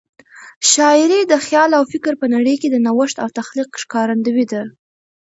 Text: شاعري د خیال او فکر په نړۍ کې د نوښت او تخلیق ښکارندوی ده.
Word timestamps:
شاعري 0.73 1.19
د 1.31 1.33
خیال 1.45 1.71
او 1.77 1.83
فکر 1.93 2.13
په 2.21 2.25
نړۍ 2.33 2.55
کې 2.61 2.67
د 2.71 2.77
نوښت 2.85 3.15
او 3.23 3.29
تخلیق 3.39 3.69
ښکارندوی 3.83 4.45
ده. 4.51 4.61